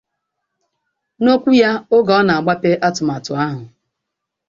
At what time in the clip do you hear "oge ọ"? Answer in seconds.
1.95-2.21